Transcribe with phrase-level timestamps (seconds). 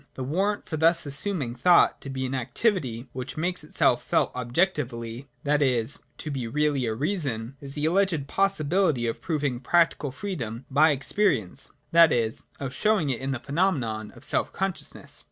[0.15, 5.27] The warrant for thus assuming thought to be an activity which makes itself felt objectively,
[5.43, 10.65] that is, to be really a Reason, is the alleged possibility of proving practical freedom
[10.71, 15.19] by ex perience, that is, of showing it in the phenomenon of self consciousness.